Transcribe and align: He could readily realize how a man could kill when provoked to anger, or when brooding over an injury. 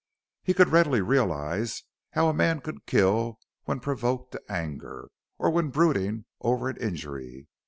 He 0.41 0.55
could 0.55 0.69
readily 0.69 1.01
realize 1.01 1.83
how 2.13 2.27
a 2.27 2.33
man 2.33 2.59
could 2.61 2.87
kill 2.87 3.37
when 3.65 3.79
provoked 3.79 4.31
to 4.31 4.41
anger, 4.49 5.11
or 5.37 5.51
when 5.51 5.69
brooding 5.69 6.25
over 6.41 6.69
an 6.69 6.77
injury. 6.77 7.47